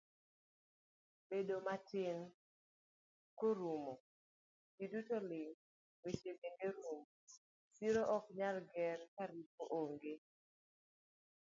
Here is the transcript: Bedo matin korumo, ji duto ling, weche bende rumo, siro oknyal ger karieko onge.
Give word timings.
Bedo 1.29 1.57
matin 1.67 2.17
korumo, 3.39 3.93
ji 4.75 4.85
duto 4.93 5.17
ling, 5.29 5.53
weche 6.03 6.31
bende 6.41 6.65
rumo, 6.75 6.99
siro 7.75 8.03
oknyal 8.17 8.57
ger 8.73 8.99
karieko 9.15 9.63
onge. 9.81 10.13